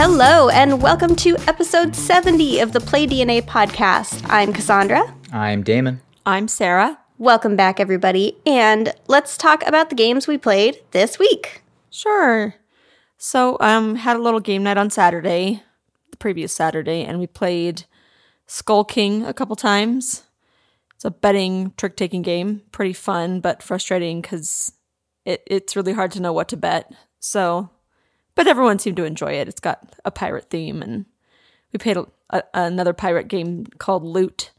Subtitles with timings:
[0.00, 4.24] Hello, and welcome to episode 70 of the Play DNA podcast.
[4.28, 5.12] I'm Cassandra.
[5.32, 6.00] I'm Damon.
[6.24, 7.00] I'm Sarah.
[7.18, 11.64] Welcome back, everybody, and let's talk about the games we played this week.
[11.90, 12.54] Sure.
[13.16, 15.64] So, um, had a little game night on Saturday,
[16.12, 17.84] the previous Saturday, and we played
[18.46, 20.22] Skull King a couple times.
[20.94, 22.62] It's a betting trick taking game.
[22.70, 24.70] Pretty fun, but frustrating because
[25.24, 26.92] it, it's really hard to know what to bet.
[27.18, 27.70] So,
[28.38, 29.48] but everyone seemed to enjoy it.
[29.48, 31.06] It's got a pirate theme, and
[31.72, 34.52] we played a, a, another pirate game called Loot.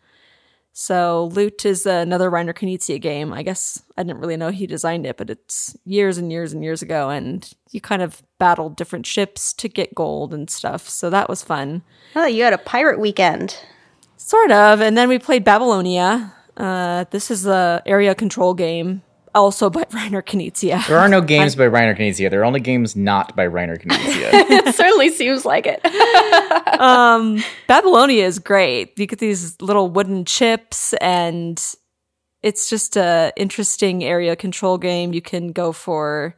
[0.73, 3.31] So Loot is another Reiner Knizia game.
[3.31, 6.61] I guess I didn't really know he designed it, but it's years and years and
[6.61, 10.89] years ago, and you kind of battled different ships to get gold and stuff.
[10.89, 11.81] So that was fun.
[12.17, 13.57] Oh, you had a pirate weekend.
[14.17, 14.81] Sort of.
[14.81, 16.33] And then we played Babylonia.
[16.57, 19.03] Uh, this is a area control game,
[19.35, 20.85] also by Reiner Knizia.
[20.87, 22.29] There are no games by Reiner Knizia.
[22.29, 24.29] There are only games not by Reiner Knizia.
[24.31, 25.83] it certainly seems like it.
[26.79, 28.97] um, Babylonia is great.
[28.97, 31.61] You get these little wooden chips, and
[32.41, 35.13] it's just a interesting area control game.
[35.13, 36.35] You can go for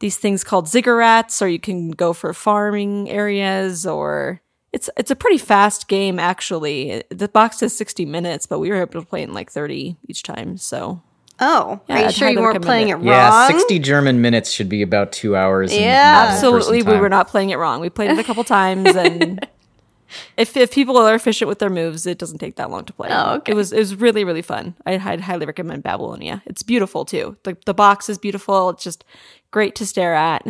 [0.00, 4.40] these things called ziggurats, or you can go for farming areas, or
[4.72, 7.02] it's it's a pretty fast game actually.
[7.10, 10.22] The box says sixty minutes, but we were able to play in like thirty each
[10.22, 10.58] time.
[10.58, 11.02] So
[11.38, 13.50] Oh, Yeah, are you I'd sure you weren't playing it recommend wrong?
[13.50, 15.74] yeah, 60 German minutes should be about two hours.
[15.76, 16.12] Yeah.
[16.14, 17.80] normal absolutely, we were not playing it wrong.
[17.80, 19.46] We played it a couple times, and
[20.38, 23.08] if if people are efficient with their moves, it doesn't take that long to play.
[23.10, 23.52] Oh, okay.
[23.52, 24.74] It was it was really really fun.
[24.86, 26.42] I'd, I'd highly recommend Babylonia.
[26.46, 27.36] It's beautiful too.
[27.42, 28.70] The the box is beautiful.
[28.70, 29.04] It's just
[29.50, 30.46] great to stare at.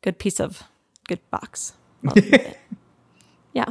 [0.00, 0.62] Good piece of
[1.06, 1.74] good box.
[3.54, 3.66] Yeah,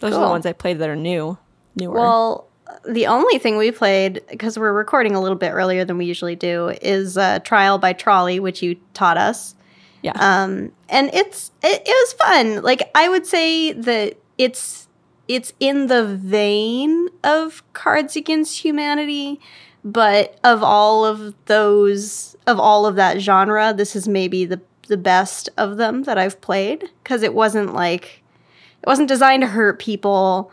[0.00, 1.36] those are the ones I played that are new,
[1.74, 1.92] newer.
[1.94, 2.45] Well,
[2.88, 6.36] the only thing we played, because we're recording a little bit earlier than we usually
[6.36, 9.54] do, is uh, Trial by Trolley, which you taught us.
[10.02, 12.62] yeah, Um, and it's it, it was fun.
[12.62, 14.88] Like I would say that it's
[15.28, 19.40] it's in the vein of Cards Against Humanity,
[19.84, 24.96] but of all of those of all of that genre, this is maybe the the
[24.96, 28.22] best of them that I've played because it wasn't like
[28.82, 30.52] it wasn't designed to hurt people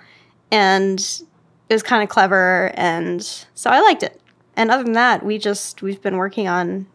[0.51, 1.21] and
[1.69, 4.19] it was kind of clever and so I liked it.
[4.55, 6.87] And other than that, we just we've been working on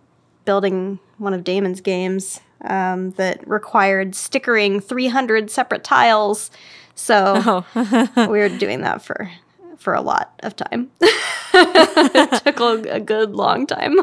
[0.44, 6.50] building one of Damon's games um, that required stickering 300 separate tiles.
[6.94, 9.30] So oh, we were doing that for
[9.76, 10.90] for a lot of time.
[11.00, 13.96] it took a, a good long time.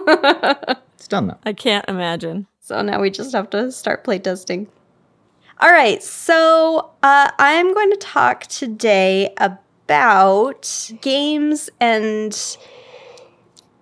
[0.95, 1.37] It's done though.
[1.43, 2.47] I can't imagine.
[2.59, 4.67] so now we just have to start playtesting.
[5.61, 9.64] All right, so uh, I'm going to talk today about
[11.01, 12.57] games and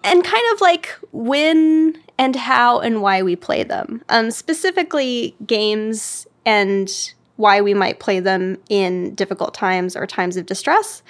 [0.04, 4.04] and kind of like when and how and why we play them.
[4.10, 6.92] Um, specifically, games and
[7.38, 11.02] why we might play them in difficult times or times of distress,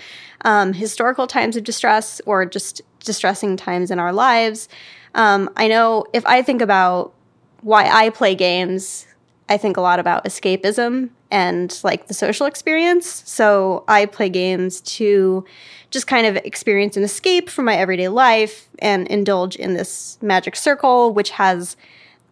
[0.42, 4.70] um, historical times of distress, or just distressing times in our lives.
[5.16, 7.14] Um, I know if I think about
[7.62, 9.06] why I play games,
[9.50, 13.24] I think a lot about escapism and like the social experience.
[13.26, 15.46] So I play games to
[15.92, 20.56] just kind of experience an escape from my everyday life and indulge in this magic
[20.56, 21.76] circle, which has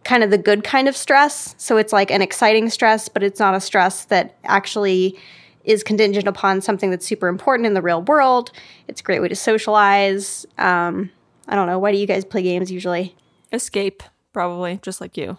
[0.04, 1.54] kind of the good kind of stress.
[1.58, 5.18] So it's like an exciting stress, but it's not a stress that actually
[5.64, 8.50] is contingent upon something that's super important in the real world.
[8.88, 10.44] It's a great way to socialize.
[10.58, 11.10] Um,
[11.46, 11.78] I don't know.
[11.78, 13.14] Why do you guys play games usually?
[13.52, 14.02] Escape,
[14.32, 15.38] probably, just like you.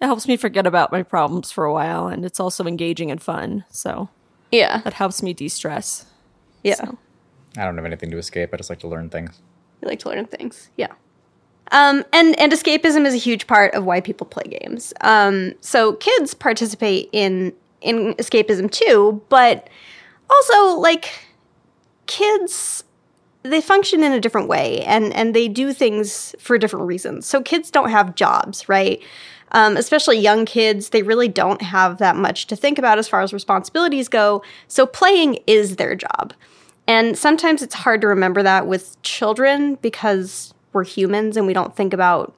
[0.00, 3.22] It helps me forget about my problems for a while, and it's also engaging and
[3.22, 3.64] fun.
[3.70, 4.08] So
[4.50, 4.78] Yeah.
[4.78, 6.06] that helps me de stress.
[6.64, 6.74] Yeah.
[6.76, 6.98] So.
[7.56, 8.50] I don't have anything to escape.
[8.52, 9.40] I just like to learn things.
[9.82, 10.70] You like to learn things.
[10.76, 10.92] Yeah.
[11.72, 14.92] Um, and and escapism is a huge part of why people play games.
[15.02, 19.68] Um, so kids participate in in escapism too, but
[20.28, 21.10] also like
[22.06, 22.84] kids
[23.42, 27.26] they function in a different way and and they do things for different reasons.
[27.26, 29.00] So kids don't have jobs, right?
[29.52, 33.20] Um, especially young kids, they really don't have that much to think about as far
[33.20, 34.42] as responsibilities go.
[34.68, 36.32] So playing is their job.
[36.86, 41.74] And sometimes it's hard to remember that with children because we're humans and we don't
[41.74, 42.34] think about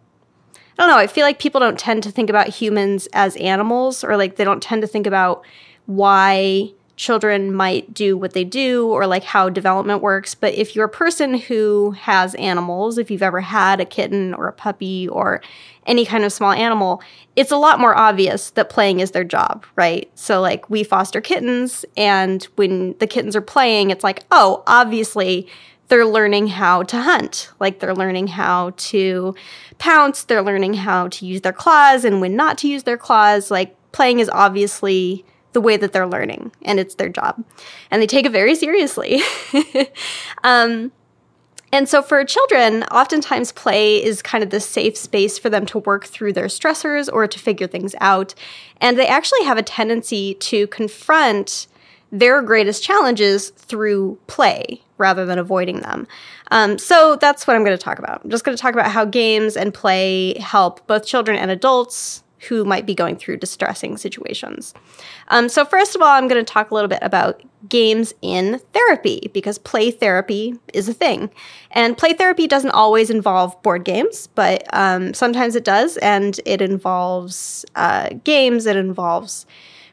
[0.79, 4.03] I don't know, I feel like people don't tend to think about humans as animals
[4.03, 5.45] or like they don't tend to think about
[5.87, 10.35] why children might do what they do or like how development works.
[10.35, 14.47] But if you're a person who has animals, if you've ever had a kitten or
[14.49, 15.41] a puppy or
[15.87, 17.03] any kind of small animal,
[17.35, 20.11] it's a lot more obvious that playing is their job, right?
[20.15, 25.49] So, like, we foster kittens, and when the kittens are playing, it's like, oh, obviously
[25.89, 27.51] they're learning how to hunt.
[27.59, 29.35] Like, they're learning how to
[29.79, 33.51] pounce, they're learning how to use their claws and when not to use their claws.
[33.51, 37.45] Like, playing is obviously the way that they're learning, and it's their job.
[37.91, 39.21] And they take it very seriously.
[40.45, 40.93] um,
[41.73, 45.79] and so for children, oftentimes play is kind of the safe space for them to
[45.79, 48.35] work through their stressors or to figure things out.
[48.81, 51.67] And they actually have a tendency to confront
[52.11, 56.07] their greatest challenges through play rather than avoiding them.
[56.51, 58.23] Um, so that's what I'm going to talk about.
[58.23, 62.23] I'm just going to talk about how games and play help both children and adults
[62.49, 64.75] who might be going through distressing situations.
[65.29, 68.61] Um, so, first of all, I'm going to talk a little bit about games in
[68.73, 71.31] therapy because play therapy is a thing.
[71.71, 75.97] And play therapy doesn't always involve board games, but um, sometimes it does.
[75.99, 79.47] And it involves uh, games, it involves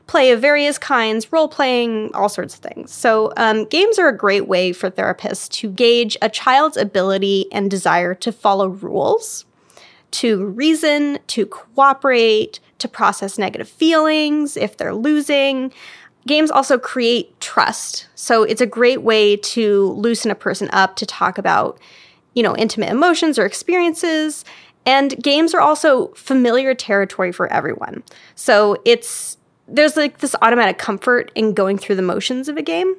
[0.07, 2.91] play of various kinds, role playing, all sorts of things.
[2.91, 7.69] So, um, games are a great way for therapists to gauge a child's ability and
[7.69, 9.45] desire to follow rules
[10.11, 15.71] to reason, to cooperate, to process negative feelings if they're losing.
[16.27, 18.07] Games also create trust.
[18.15, 21.79] So it's a great way to loosen a person up to talk about,
[22.33, 24.45] you know, intimate emotions or experiences.
[24.85, 28.03] And games are also familiar territory for everyone.
[28.35, 32.95] So it's there's like this automatic comfort in going through the motions of a game.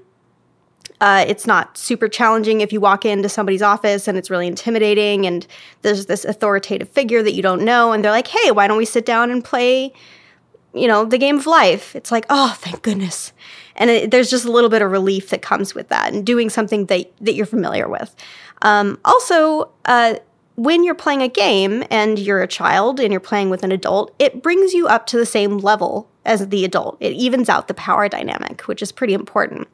[1.01, 5.27] Uh, it's not super challenging if you walk into somebody's office and it's really intimidating
[5.27, 5.47] and
[5.83, 8.85] there's this authoritative figure that you don't know and they're like, hey, why don't we
[8.85, 9.93] sit down and play,
[10.75, 11.97] you know, the game of life?
[11.97, 13.33] It's like, oh, thank goodness.
[13.77, 16.51] And it, there's just a little bit of relief that comes with that and doing
[16.51, 18.15] something that, that you're familiar with.
[18.61, 20.17] Um, also, uh,
[20.57, 24.15] when you're playing a game and you're a child and you're playing with an adult,
[24.19, 26.99] it brings you up to the same level as the adult.
[27.01, 29.69] It evens out the power dynamic, which is pretty important.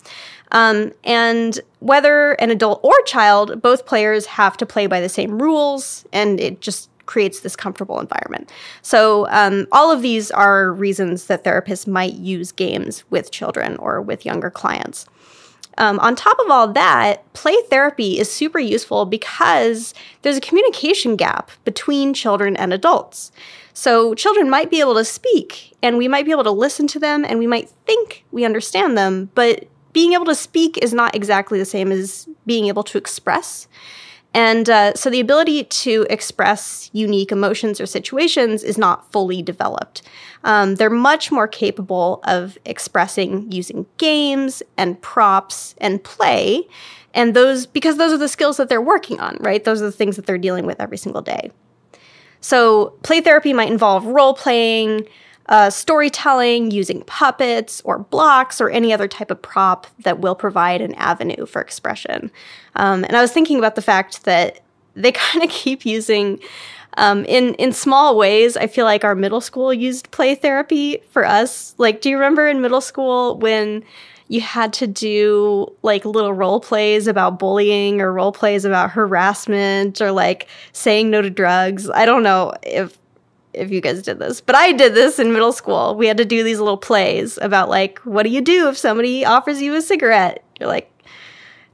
[0.52, 5.40] Um, and whether an adult or child, both players have to play by the same
[5.40, 8.50] rules, and it just creates this comfortable environment.
[8.82, 14.02] So, um, all of these are reasons that therapists might use games with children or
[14.02, 15.06] with younger clients.
[15.78, 19.92] Um, on top of all that, play therapy is super useful because
[20.22, 23.31] there's a communication gap between children and adults.
[23.72, 26.99] So, children might be able to speak, and we might be able to listen to
[26.99, 31.14] them, and we might think we understand them, but being able to speak is not
[31.14, 33.66] exactly the same as being able to express.
[34.34, 40.02] And uh, so the ability to express unique emotions or situations is not fully developed.
[40.44, 46.69] Um, they're much more capable of expressing using games and props and play.
[47.14, 49.64] And those, because those are the skills that they're working on, right?
[49.64, 51.50] Those are the things that they're dealing with every single day.
[52.42, 55.08] So play therapy might involve role playing,
[55.48, 60.81] uh, storytelling using puppets or blocks or any other type of prop that will provide
[60.81, 62.31] an avenue for expression.
[62.75, 64.60] Um, and I was thinking about the fact that
[64.94, 66.40] they kind of keep using.
[66.98, 71.26] Um, in in small ways, I feel like our middle school used play therapy for
[71.26, 71.75] us.
[71.76, 73.84] Like, do you remember in middle school when
[74.28, 80.00] you had to do like little role plays about bullying or role plays about harassment
[80.00, 81.90] or like saying no to drugs?
[81.90, 82.96] I don't know if
[83.56, 85.97] if you guys did this, but I did this in middle school.
[85.97, 89.25] We had to do these little plays about like, what do you do if somebody
[89.25, 90.44] offers you a cigarette?
[90.61, 90.91] You're like,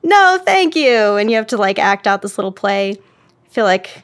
[0.02, 1.16] no, thank you.
[1.16, 2.92] And you have to like act out this little play.
[2.92, 4.02] I feel like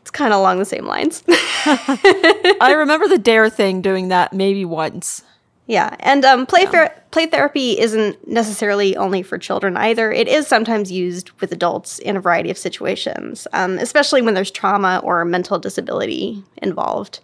[0.00, 1.22] it's kind of along the same lines.
[1.28, 5.22] I remember the dare thing doing that maybe once.
[5.66, 6.88] Yeah, and um, play yeah.
[7.12, 10.10] play therapy isn't necessarily only for children either.
[10.10, 14.50] It is sometimes used with adults in a variety of situations, um, especially when there's
[14.50, 17.20] trauma or mental disability involved.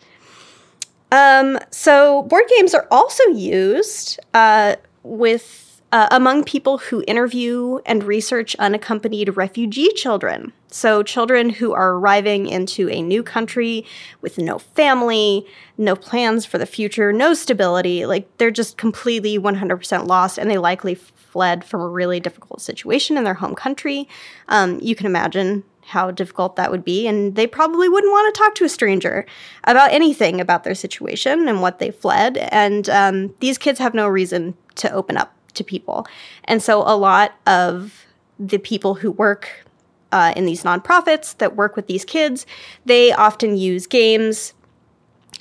[1.11, 8.04] Um, so board games are also used uh, with uh, among people who interview and
[8.04, 10.52] research unaccompanied refugee children.
[10.71, 13.87] So, children who are arriving into a new country
[14.21, 15.47] with no family,
[15.78, 20.59] no plans for the future, no stability, like they're just completely 100% lost and they
[20.59, 24.09] likely fled from a really difficult situation in their home country.
[24.49, 28.38] Um, you can imagine how difficult that would be, and they probably wouldn't want to
[28.38, 29.25] talk to a stranger
[29.64, 32.37] about anything about their situation and what they fled.
[32.37, 36.06] And um, these kids have no reason to open up to people.
[36.44, 38.06] And so a lot of
[38.38, 39.64] the people who work
[40.12, 42.46] uh, in these nonprofits that work with these kids,
[42.84, 44.54] they often use games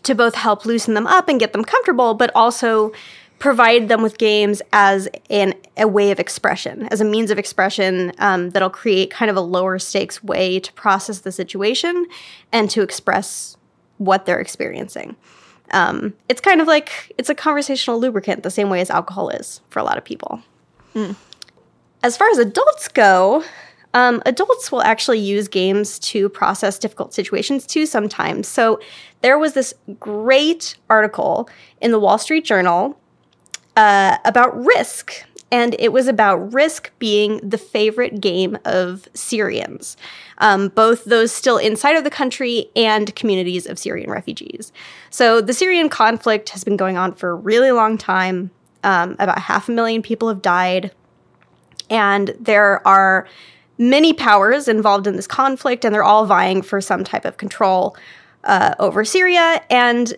[0.03, 2.91] to both help loosen them up and get them comfortable, but also
[3.39, 8.11] provide them with games as an, a way of expression, as a means of expression
[8.17, 12.07] um, that'll create kind of a lower stakes way to process the situation
[12.51, 13.55] and to express
[13.97, 15.15] what they're experiencing.
[15.71, 19.62] Um, it's kind of like it's a conversational lubricant, the same way as alcohol is
[19.69, 20.41] for a lot of people.
[20.95, 21.15] Mm.
[22.03, 23.43] As far as adults go,
[23.93, 28.47] um, adults will actually use games to process difficult situations too sometimes.
[28.47, 28.79] So
[29.21, 31.50] there was this great article
[31.81, 33.00] in the Wall Street Journal
[33.75, 35.24] uh, about Risk.
[35.51, 39.96] And it was about Risk being the favorite game of Syrians,
[40.39, 44.74] um, both those still inside of the country and communities of Syrian refugees.
[45.10, 48.51] So the Syrian conflict has been going on for a really long time.
[48.84, 50.92] Um, about half a million people have died.
[51.89, 53.27] And there are
[53.77, 57.96] many powers involved in this conflict, and they're all vying for some type of control
[58.44, 59.62] uh, over Syria.
[59.70, 60.13] And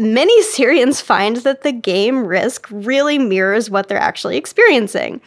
[0.00, 5.20] many Syrians find that the game Risk really mirrors what they're actually experiencing.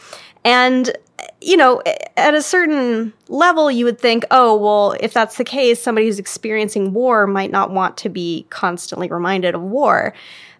[0.43, 0.95] And,
[1.41, 1.81] you know,
[2.17, 6.19] at a certain level, you would think, oh, well, if that's the case, somebody who's
[6.19, 10.13] experiencing war might not want to be constantly reminded of war.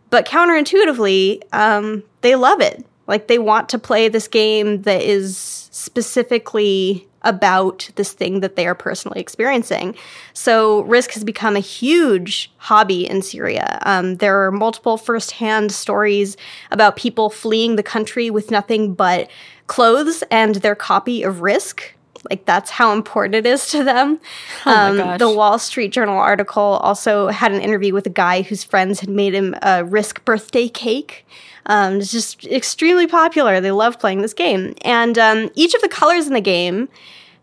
[0.10, 2.86] But counterintuitively, um, they love it.
[3.08, 5.38] Like they want to play this game that is
[5.72, 9.96] specifically about this thing that they are personally experiencing.
[10.34, 13.80] So Risk has become a huge hobby in Syria.
[13.82, 16.38] Um, there are multiple firsthand stories
[16.72, 19.30] about people fleeing the country with nothing but
[19.68, 21.94] clothes and their copy of Risk.
[22.30, 24.20] Like that's how important it is to them.
[24.66, 28.64] Oh Um, the Wall Street Journal article also had an interview with a guy whose
[28.64, 31.26] friends had made him a Risk birthday cake.
[31.68, 33.60] Um, it's just extremely popular.
[33.60, 36.90] They love playing this game, and um, each of the colors in the game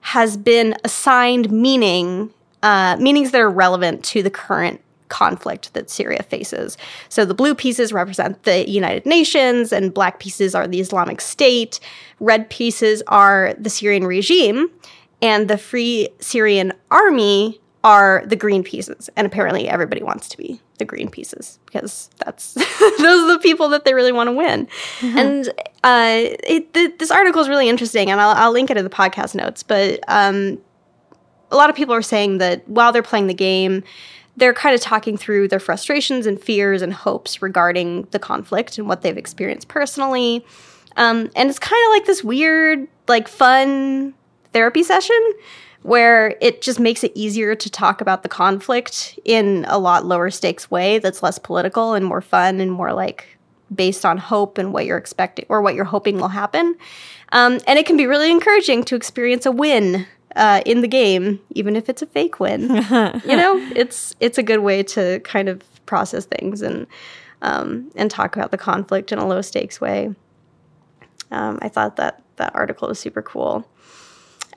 [0.01, 6.23] has been assigned meaning, uh, meanings that are relevant to the current conflict that Syria
[6.23, 6.79] faces.
[7.09, 11.79] So the blue pieces represent the United Nations, and black pieces are the Islamic State.
[12.19, 14.71] Red pieces are the Syrian regime,
[15.21, 19.11] and the Free Syrian Army are the green pieces.
[19.17, 22.65] And apparently, everybody wants to be the green pieces because that's those
[23.25, 24.69] are the people that they really want to win.
[25.19, 25.49] And
[25.83, 28.91] uh, it, th- this article is really interesting, and I'll, I'll link it in the
[28.91, 29.63] podcast notes.
[29.63, 30.59] But um,
[31.51, 33.83] a lot of people are saying that while they're playing the game,
[34.37, 38.89] they're kind of talking through their frustrations and fears and hopes regarding the conflict and
[38.89, 40.45] what they've experienced personally.
[40.97, 44.15] Um, and it's kind of like this weird, like fun
[44.53, 45.21] therapy session
[45.83, 50.31] where it just makes it easier to talk about the conflict in a lot lower
[50.31, 53.27] stakes way that's less political and more fun and more like
[53.75, 56.77] based on hope and what you're expecting or what you're hoping will happen.
[57.33, 61.41] Um, and it can be really encouraging to experience a win uh, in the game,
[61.51, 62.63] even if it's a fake win.
[62.71, 66.87] you know, it's it's a good way to kind of process things and
[67.41, 70.15] um, and talk about the conflict in a low stakes way.
[71.31, 73.67] Um, I thought that that article was super cool.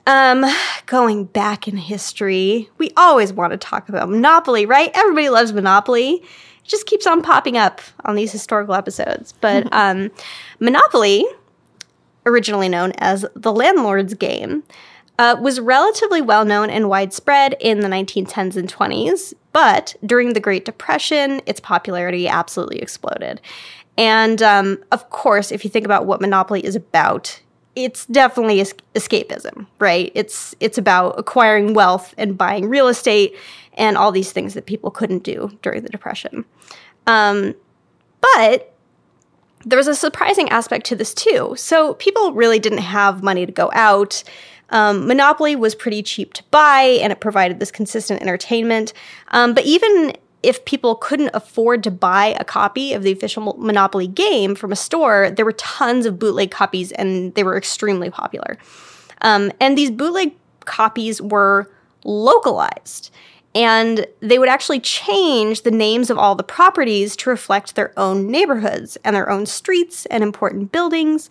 [0.06, 0.44] Um,
[0.86, 4.90] going back in history, we always want to talk about Monopoly, right?
[4.94, 6.14] Everybody loves Monopoly.
[6.14, 6.24] It
[6.64, 9.34] just keeps on popping up on these historical episodes.
[9.40, 10.10] But um,
[10.60, 11.26] Monopoly,
[12.24, 14.62] originally known as the landlord's game,
[15.18, 19.34] uh, was relatively well known and widespread in the 1910s and 20s.
[19.52, 23.40] But during the Great Depression, its popularity absolutely exploded.
[23.98, 27.40] And um, of course, if you think about what Monopoly is about,
[27.76, 30.10] it's definitely es- escapism, right?
[30.14, 33.36] It's it's about acquiring wealth and buying real estate
[33.74, 36.44] and all these things that people couldn't do during the Depression.
[37.06, 37.54] Um,
[38.20, 38.72] but
[39.64, 41.54] there was a surprising aspect to this too.
[41.56, 44.24] So people really didn't have money to go out.
[44.70, 48.92] Um, Monopoly was pretty cheap to buy, and it provided this consistent entertainment.
[49.28, 54.06] Um, but even if people couldn't afford to buy a copy of the official Monopoly
[54.06, 58.58] game from a store, there were tons of bootleg copies, and they were extremely popular.
[59.22, 60.32] Um, and these bootleg
[60.64, 61.70] copies were
[62.04, 63.10] localized.
[63.54, 68.30] And they would actually change the names of all the properties to reflect their own
[68.30, 71.30] neighborhoods and their own streets and important buildings.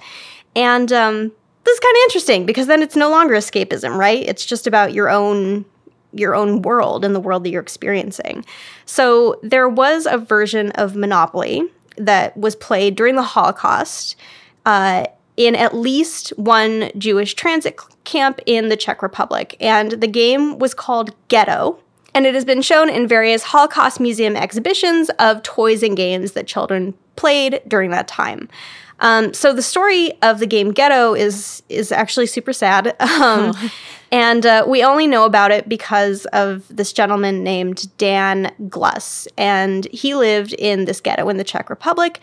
[0.56, 1.32] And um,
[1.64, 4.28] this is kind of interesting because then it's no longer escapism, right?
[4.28, 5.66] It's just about your own
[6.16, 8.46] your own world and the world that you're experiencing.
[8.86, 11.64] So there was a version of Monopoly
[11.98, 14.16] that was played during the Holocaust.
[14.66, 15.06] Uh,
[15.38, 19.58] in at least one Jewish transit camp in the Czech Republic.
[19.60, 21.80] And the game was called Ghetto.
[22.14, 26.48] And it has been shown in various Holocaust Museum exhibitions of toys and games that
[26.48, 28.48] children played during that time.
[29.00, 33.54] Um, so the story of the game Ghetto is is actually super sad, um,
[34.16, 39.84] and uh, we only know about it because of this gentleman named Dan Gluss, and
[39.88, 42.22] he lived in this ghetto in the Czech Republic,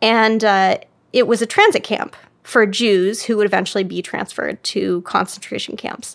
[0.00, 0.78] and uh,
[1.12, 6.14] it was a transit camp for Jews who would eventually be transferred to concentration camps.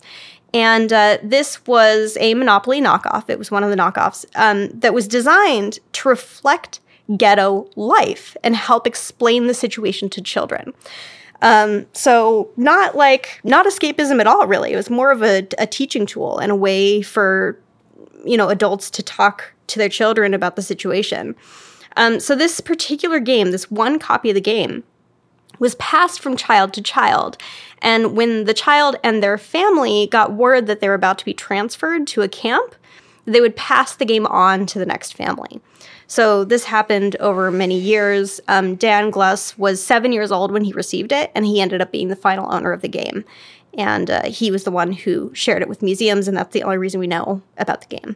[0.54, 3.30] And uh, this was a Monopoly knockoff.
[3.30, 6.80] It was one of the knockoffs um, that was designed to reflect
[7.18, 10.74] ghetto life and help explain the situation to children.
[11.42, 14.74] Um, so not like not escapism at all, really.
[14.74, 17.60] It was more of a, a teaching tool and a way for
[18.26, 21.36] you know adults to talk to their children about the situation.
[21.96, 24.84] Um, so this particular game, this one copy of the game,
[25.60, 27.38] was passed from child to child.
[27.82, 31.34] And when the child and their family got word that they were about to be
[31.34, 32.76] transferred to a camp,
[33.28, 35.62] they would pass the game on to the next family.
[36.08, 38.40] So this happened over many years.
[38.48, 41.92] Um, Dan Gluss was seven years old when he received it, and he ended up
[41.92, 43.26] being the final owner of the game.
[43.78, 46.78] And uh, he was the one who shared it with museums, and that's the only
[46.78, 48.16] reason we know about the game.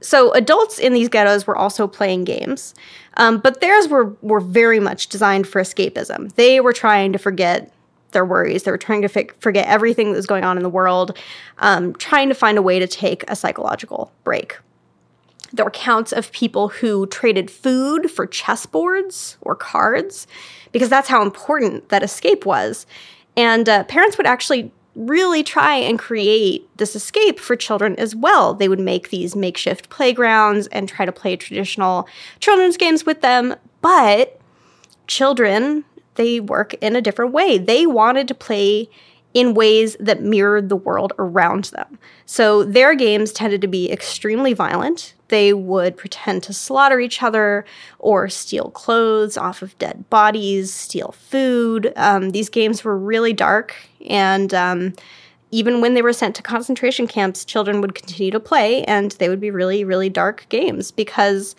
[0.00, 2.74] So adults in these ghettos were also playing games,
[3.16, 6.32] um, but theirs were were very much designed for escapism.
[6.34, 7.72] They were trying to forget
[8.12, 8.62] their worries.
[8.62, 11.16] They were trying to fi- forget everything that was going on in the world,
[11.58, 14.58] um, trying to find a way to take a psychological break.
[15.52, 20.26] There were counts of people who traded food for chessboards or cards
[20.72, 22.86] because that's how important that escape was.
[23.36, 28.52] And uh, parents would actually really try and create this escape for children as well.
[28.52, 32.08] They would make these makeshift playgrounds and try to play traditional
[32.40, 33.54] children's games with them.
[33.80, 34.40] But
[35.06, 35.84] children,
[36.18, 37.56] they work in a different way.
[37.56, 38.90] They wanted to play
[39.32, 41.98] in ways that mirrored the world around them.
[42.26, 45.14] So their games tended to be extremely violent.
[45.28, 47.64] They would pretend to slaughter each other
[47.98, 51.92] or steal clothes off of dead bodies, steal food.
[51.96, 53.76] Um, these games were really dark,
[54.08, 54.94] and um,
[55.50, 59.28] even when they were sent to concentration camps, children would continue to play, and they
[59.28, 61.54] would be really, really dark games because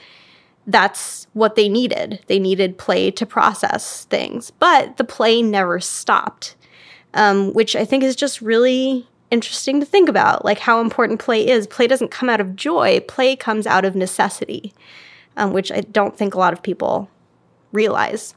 [0.67, 2.19] that's what they needed.
[2.27, 6.55] They needed play to process things, but the play never stopped
[7.13, 11.47] um, which I think is just really interesting to think about, like how important play
[11.47, 11.67] is.
[11.67, 14.73] Play doesn't come out of joy, play comes out of necessity,
[15.37, 17.09] um, which I don't think a lot of people
[17.71, 18.35] realize.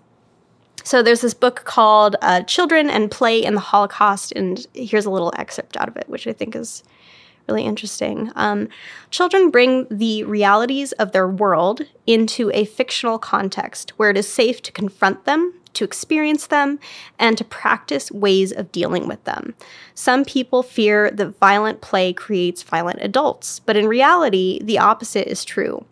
[0.85, 5.11] So there's this book called uh, Children and Play in the Holocaust, and here's a
[5.11, 6.83] little excerpt out of it, which I think is
[7.49, 8.31] really interesting.
[8.35, 8.69] Um,
[9.11, 14.63] children bring the realities of their world into a fictional context where it is safe
[14.63, 16.79] to confront them, to experience them,
[17.19, 19.55] and to practice ways of dealing with them.
[19.95, 25.45] Some people fear that violent play creates violent adults, but in reality, the opposite is
[25.45, 25.85] true.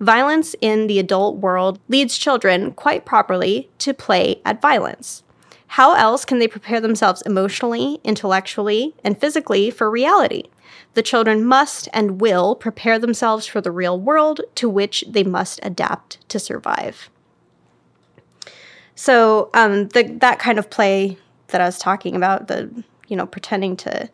[0.00, 5.24] Violence in the adult world leads children, quite properly, to play at violence.
[5.68, 10.44] How else can they prepare themselves emotionally, intellectually, and physically for reality?
[10.94, 15.60] The children must and will prepare themselves for the real world to which they must
[15.62, 17.10] adapt to survive.
[18.94, 22.68] So um, the, that kind of play that I was talking about, the
[23.06, 24.10] you know pretending to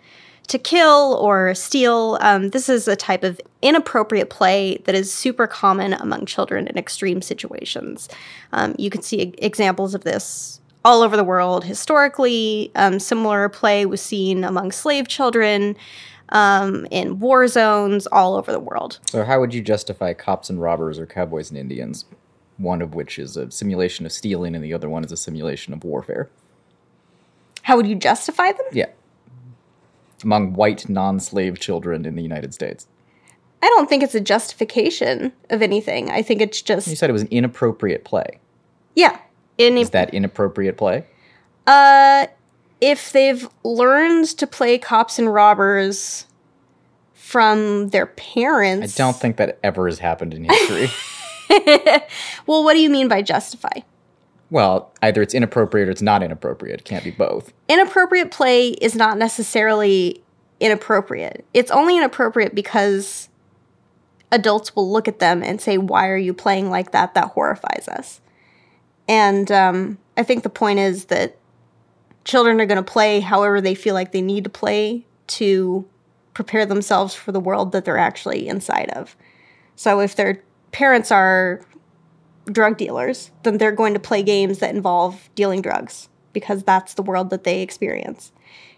[0.49, 5.47] to kill or steal, um, this is a type of inappropriate play that is super
[5.47, 8.11] common among children in extreme situations.
[8.53, 12.70] Um, you can see examples of this all over the world historically.
[12.75, 15.77] Um, similar play was seen among slave children.
[16.31, 18.99] Um, in war zones all over the world.
[19.11, 22.07] So, how would you justify cops and robbers or cowboys and Indians?
[22.57, 25.73] one of which is a simulation of stealing and the other one is a simulation
[25.73, 26.31] of warfare.
[27.62, 28.66] How would you justify them?
[28.73, 28.90] Yeah.
[30.23, 32.87] Among white non slave children in the United States.
[33.62, 36.11] I don't think it's a justification of anything.
[36.11, 36.87] I think it's just.
[36.87, 38.38] You said it was an inappropriate play.
[38.94, 39.18] Yeah.
[39.59, 41.07] In is that inappropriate play?
[41.67, 42.27] Uh,
[42.81, 46.27] if they've learned to play cops and robbers
[47.12, 48.95] from their parents.
[48.95, 50.88] I don't think that ever has happened in history.
[52.47, 53.81] well, what do you mean by justify?
[54.51, 56.81] Well, either it's inappropriate or it's not inappropriate.
[56.81, 57.53] It can't be both.
[57.69, 60.23] Inappropriate play is not necessarily
[60.61, 61.45] inappropriate.
[61.55, 63.29] It's only inappropriate because
[64.31, 67.14] adults will look at them and say, Why are you playing like that?
[67.14, 68.21] That horrifies us.
[69.09, 71.37] And um, I think the point is that
[72.25, 75.87] children are going to play however they feel like they need to play to
[76.33, 79.17] prepare themselves for the world that they're actually inside of.
[79.77, 81.61] So if they're parents are
[82.47, 87.03] drug dealers, then they're going to play games that involve dealing drugs because that's the
[87.03, 88.33] world that they experience.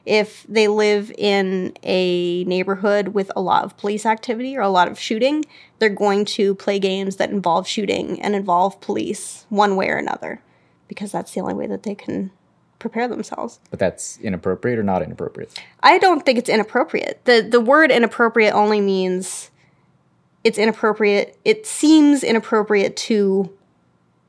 [0.06, 4.88] If they live in a neighborhood with a lot of police activity or a lot
[4.88, 5.44] of shooting,
[5.78, 10.40] they're going to play games that involve shooting and involve police one way or another
[10.88, 12.30] because that's the only way that they can
[12.78, 13.58] prepare themselves.
[13.70, 15.58] But that's inappropriate or not inappropriate?
[15.82, 17.24] I don't think it's inappropriate.
[17.24, 19.50] The the word inappropriate only means
[20.44, 21.36] it's inappropriate.
[21.44, 23.52] It seems inappropriate to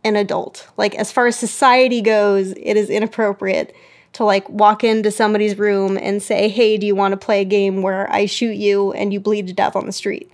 [0.04, 0.68] an adult.
[0.78, 3.76] Like as far as society goes, it is inappropriate
[4.18, 7.46] to like walk into somebody's room and say, "Hey, do you want to play a
[7.46, 10.32] game where I shoot you and you bleed to death on the street?"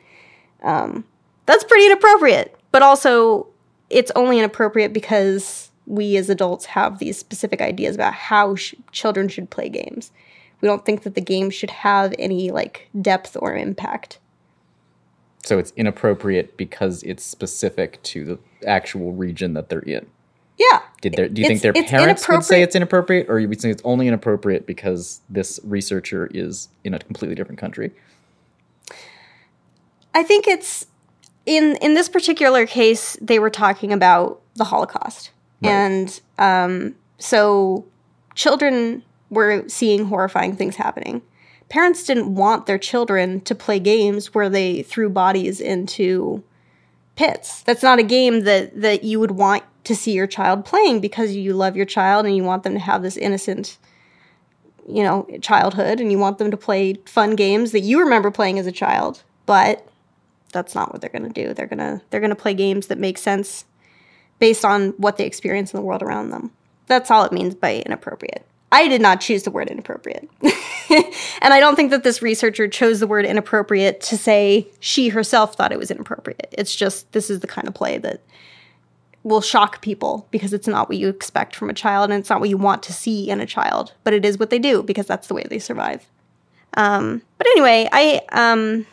[0.61, 1.03] Um,
[1.45, 2.55] that's pretty inappropriate.
[2.71, 3.47] But also,
[3.89, 9.27] it's only inappropriate because we as adults have these specific ideas about how sh- children
[9.27, 10.13] should play games.
[10.61, 14.17] We don't think that the game should have any like depth or impact.
[15.43, 20.07] So it's inappropriate because it's specific to the actual region that they're in.
[20.57, 20.81] Yeah.
[21.01, 23.69] Did their, do you think their parents would say it's inappropriate, or you would say
[23.69, 27.91] it's only inappropriate because this researcher is in a completely different country?
[30.13, 30.85] I think it's
[31.45, 35.71] in in this particular case they were talking about the Holocaust, Right.
[35.71, 37.85] and um, so
[38.35, 41.21] children were seeing horrifying things happening.
[41.69, 46.43] Parents didn't want their children to play games where they threw bodies into
[47.15, 47.63] pits.
[47.63, 51.35] That's not a game that that you would want to see your child playing because
[51.35, 53.77] you love your child and you want them to have this innocent
[54.87, 58.59] you know, childhood and you want them to play fun games that you remember playing
[58.59, 59.23] as a child.
[59.45, 59.87] But
[60.51, 61.53] that's not what they're going to do.
[61.53, 63.65] They're going to they're going to play games that make sense
[64.39, 66.51] based on what they experience in the world around them.
[66.87, 68.45] That's all it means by inappropriate.
[68.71, 70.27] I did not choose the word inappropriate.
[70.41, 75.55] and I don't think that this researcher chose the word inappropriate to say she herself
[75.55, 76.53] thought it was inappropriate.
[76.57, 78.21] It's just this is the kind of play that
[79.23, 82.39] will shock people because it's not what you expect from a child and it's not
[82.39, 85.05] what you want to see in a child, but it is what they do because
[85.05, 86.05] that's the way they survive.
[86.75, 88.85] Um, but anyway, I um,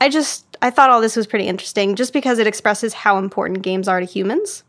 [0.00, 3.62] I just I thought all this was pretty interesting just because it expresses how important
[3.62, 4.64] games are to humans,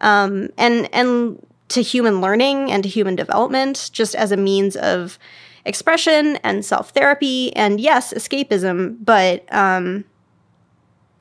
[0.00, 5.18] um, and and to human learning and to human development, just as a means of
[5.64, 10.04] expression and self therapy and yes, escapism, but um,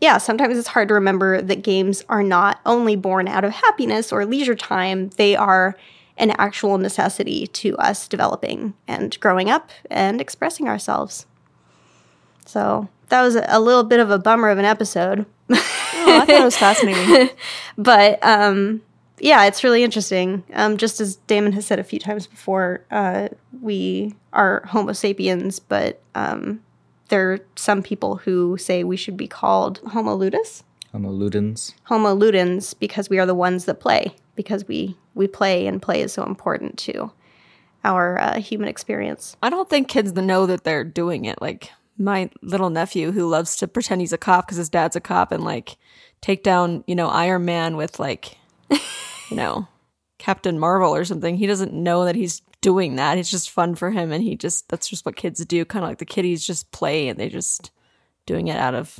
[0.01, 4.11] yeah, sometimes it's hard to remember that games are not only born out of happiness
[4.11, 5.75] or leisure time, they are
[6.17, 11.25] an actual necessity to us developing and growing up and expressing ourselves.
[12.45, 15.25] So that was a little bit of a bummer of an episode.
[15.49, 17.35] Oh, I thought it was fascinating.
[17.77, 18.81] but um,
[19.19, 20.43] yeah, it's really interesting.
[20.53, 23.29] Um, just as Damon has said a few times before, uh,
[23.61, 26.61] we are Homo sapiens, but um,
[27.09, 31.73] there are some people who say we should be called Homo ludus, Homo ludens.
[31.83, 36.01] Homo ludens, because we are the ones that play, because we we play and play
[36.01, 37.11] is so important to
[37.83, 39.37] our uh, human experience.
[39.41, 41.41] I don't think kids know that they're doing it.
[41.41, 45.01] Like my little nephew who loves to pretend he's a cop because his dad's a
[45.01, 45.77] cop and like
[46.21, 48.37] take down, you know, Iron Man with like,
[48.69, 49.67] you know,
[50.17, 51.37] Captain Marvel or something.
[51.37, 53.17] He doesn't know that he's doing that.
[53.17, 54.11] It's just fun for him.
[54.11, 55.65] And he just, that's just what kids do.
[55.65, 57.71] Kind of like the kiddies just play and they just
[58.25, 58.99] doing it out of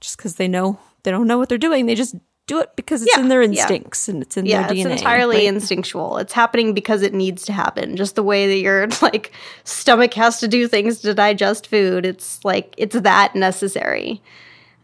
[0.00, 1.86] just because they know, they don't know what they're doing.
[1.86, 2.16] They just
[2.46, 3.48] do it because it's Yeah, in their yeah.
[3.48, 4.92] instincts and it's in Yeah, their DNA.
[4.92, 5.46] it's entirely right?
[5.46, 6.18] instinctual.
[6.18, 7.96] It's happening because it needs to happen.
[7.96, 9.32] Just the way that your like
[9.64, 12.04] stomach has to do things to digest food.
[12.06, 14.22] It's like it's that necessary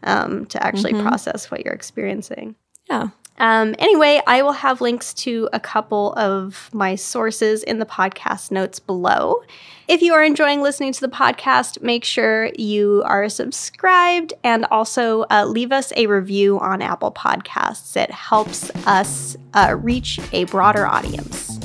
[0.03, 1.07] um, to actually Mm-hmm.
[1.07, 2.55] process what you're experiencing.
[2.89, 3.09] yeah.
[3.37, 8.51] Um, anyway, I will have links to a couple of my sources in the podcast
[8.51, 9.43] notes below.
[9.87, 15.25] If you are enjoying listening to the podcast, make sure you are subscribed and also
[15.29, 17.97] uh, leave us a review on Apple Podcasts.
[17.97, 21.59] It helps us uh, reach a broader audience.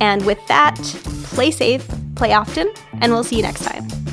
[0.00, 0.76] And with that,
[1.24, 4.05] play safe, play often, and we'll see you next time.